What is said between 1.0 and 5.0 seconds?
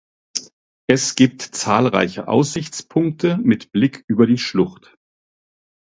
gibt zahlreiche Aussichtspunkte mit Blick über die Schlucht.